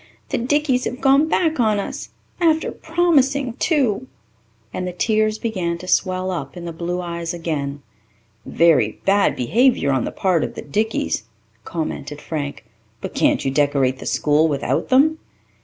The 0.29 0.39
Dickeys 0.39 0.85
have 0.85 0.99
gone 0.99 1.27
back 1.29 1.59
on 1.59 1.77
us... 1.79 2.09
after 2.39 2.71
promising, 2.71 3.53
too," 3.59 4.07
and 4.73 4.87
the 4.87 4.91
tears 4.91 5.37
began 5.37 5.77
to 5.77 5.87
swell 5.87 6.31
up 6.31 6.57
in 6.57 6.65
the 6.65 6.73
blue 6.73 6.99
eyes 7.01 7.35
again. 7.35 7.83
"Very 8.43 8.99
bad 9.05 9.35
behaviour 9.35 9.91
on 9.91 10.05
the 10.05 10.11
part 10.11 10.43
of 10.43 10.55
the 10.55 10.63
Dickeys," 10.63 11.25
commented 11.65 12.19
Frank. 12.19 12.65
"But 12.99 13.13
can't 13.13 13.45
you 13.45 13.51
decorate 13.51 13.99
the 13.99 14.07
school 14.07 14.47
without 14.47 14.89
them?" 14.89 15.19